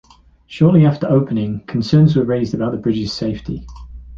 [0.47, 3.67] Shortly after its opening, concerns were raised about the bridge's safety.